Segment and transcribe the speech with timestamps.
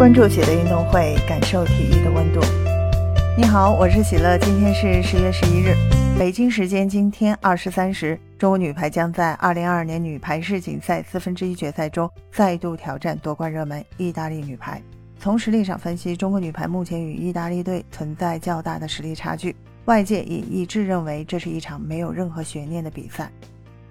[0.00, 2.40] 关注喜乐运动会，感受体育的温度。
[3.36, 4.38] 你好，我是喜乐。
[4.38, 5.74] 今天是十月十一日，
[6.18, 14.80] 北京时间今天二十三时，中国女排将在二零二二年女排世锦赛四分之一决赛中再度挑战夺冠热门意大利女排。
[15.18, 19.54] 从实力上分析，中国女排目前与意大利队存在较大的实力差距，
[19.84, 23.30] 外界也一致认为这是一场没有任何悬念的比赛。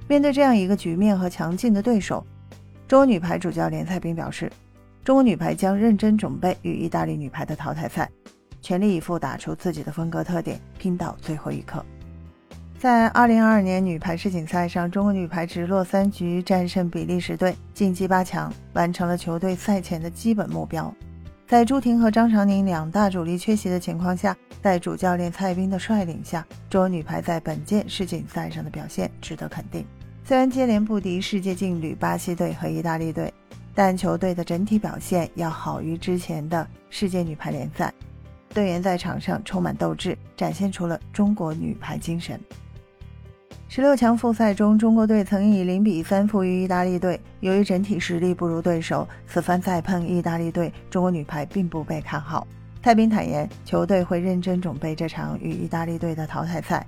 [0.07, 2.25] 面对这样一个局面和强劲的对手，
[2.87, 4.51] 中国女排主教练蔡斌表示，
[5.03, 8.09] 中国女排将认真准备与意大利女排的淘汰赛，
[8.61, 11.83] 全力以赴打出自己的风格特点，拼到最后一刻。
[12.77, 20.93] 在2022年女排世锦赛上，中国女排直落三局战胜比利时队，晋级八强，完成了球队赛前的基本目标。
[21.47, 29.83] 在朱婷和张常宁两大主力缺席的情况下，在主教练蔡斌的率领下，中国女排在本届世锦赛上的表现值得肯定。
[30.23, 33.33] 虽然接连不敌世界劲旅巴西队和意大利队，
[33.73, 37.93] 但球队的整体表现要好于之前的世界女排联赛。
[38.53, 42.39] 队员在场上充满斗志，展现出了中国女排精神。
[43.67, 47.21] 十六强复赛中，中国队曾以零比三负于意大利队。
[47.41, 52.47] 由于整体实力不如对手，此番再碰意大利队，中国女排并不被看好。
[52.81, 56.83] 蔡斌坦言，球队会认真准备这场与意大利队的淘汰赛。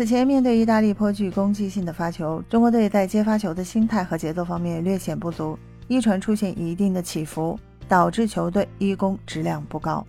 [0.00, 10.02] 此前面对意大利颇具攻击性的发球，中国队在接发球的心态和节奏方面略显不足，一传出现一定的起伏，导致球队一攻质量不高，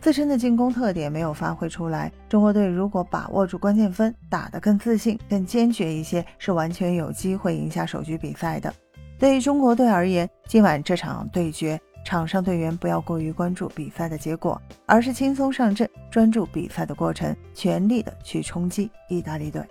[0.00, 2.10] 自身的进攻特点没有发挥出来。
[2.28, 8.74] 中国队如果把握住关键分，打得更自信、更坚决一些，是完全有机会赢下首局比赛的。
[9.20, 11.80] 对于中国队而言，今晚这场对决。
[12.08, 19.62] 场上队员不要过于关注比赛的结果，而是轻松上阵，专注比赛的过程，全力的去冲击意大利队。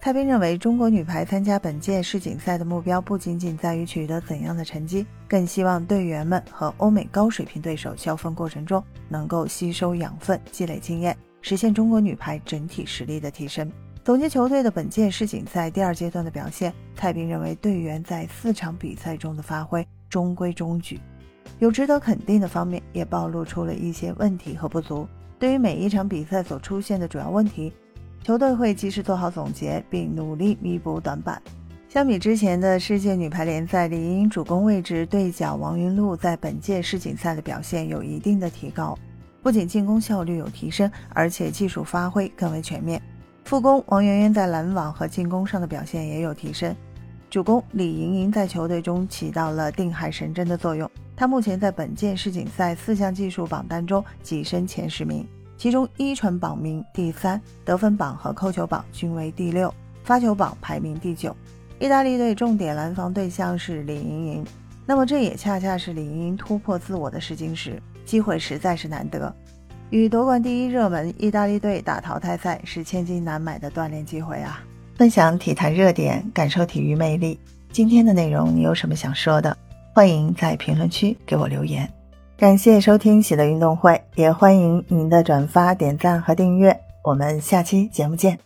[0.00, 13.70] 蔡斌认为，中国女排参加本届世锦赛的目标不仅仅在于取得怎样的成绩，更希望队员们和欧美高水平对手交锋过程中能够吸收养分、积累经验，实现中国女排整体实力的提升。
[14.02, 20.98] 总结球队的本届世锦赛第二阶段的表现，蔡斌认为队员在四场比赛中的发挥中规中矩。
[21.58, 25.06] 有值得肯定的方面，也暴露出了一些问题和不足。
[25.38, 27.72] 对于每一场比赛所出现的主要问题，
[28.22, 31.40] 球队会及时做好总结，并努力弥补短板。
[31.88, 38.98] 相比之前的世界女排联赛，李盈莹主攻位置对角王云璐在本届世锦赛的表现有一定的提高，
[39.42, 43.00] 不仅进攻效率有提升，而且技术发挥更为全面。
[43.44, 46.74] 副攻王媛媛在拦网和进攻上的表现也有提升。
[47.30, 50.90] 主攻李盈莹在球队中起到了定海神针的作用。
[51.16, 55.26] 他目前在本届世锦赛四项技术榜单中跻身前十名，
[55.56, 59.72] 其中一传榜名第三，得分榜和扣球榜均为第六，
[60.02, 61.34] 发球榜排名第九。
[61.78, 64.44] 意大利队重点拦防对象是李盈莹，
[64.86, 69.32] 那么这也恰恰是李盈莹突破自我的试金石，机会实在是难得。
[69.90, 74.64] 与夺冠第一热门意大利队打淘汰赛是千金难买的锻炼机会啊！
[74.96, 77.38] 分享体坛热点，感受体育魅力。
[77.70, 79.56] 今天的内容你有什么想说的？
[79.94, 81.88] 欢迎在评论区给我留言。
[82.36, 86.76] 感谢收听喜乐运动会，也欢迎您的转发、点赞和订阅。
[87.04, 88.36] 我们下期节目见。